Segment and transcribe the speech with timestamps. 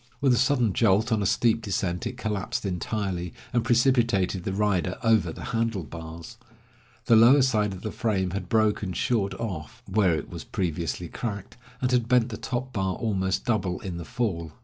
[0.19, 4.97] With a sudden jolt on a steep descent, it collapsed entirely, and precipitated the rider
[5.03, 6.39] over the handle bars.
[7.05, 11.55] The lower part of the frame had broken short off, where it was previously cracked,
[11.83, 14.53] and had bent the top bar almost double in the fall.